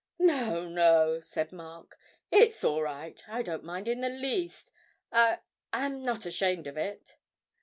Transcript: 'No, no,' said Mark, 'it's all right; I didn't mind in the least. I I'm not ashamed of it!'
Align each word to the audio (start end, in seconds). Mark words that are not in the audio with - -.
'No, 0.17 0.67
no,' 0.67 1.19
said 1.19 1.51
Mark, 1.51 1.95
'it's 2.31 2.63
all 2.63 2.81
right; 2.81 3.21
I 3.27 3.43
didn't 3.43 3.65
mind 3.65 3.87
in 3.87 4.01
the 4.01 4.09
least. 4.09 4.71
I 5.11 5.37
I'm 5.71 6.03
not 6.03 6.25
ashamed 6.25 6.65
of 6.65 6.75
it!' 6.75 7.17